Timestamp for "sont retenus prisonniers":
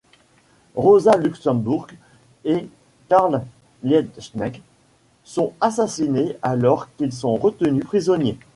7.13-8.39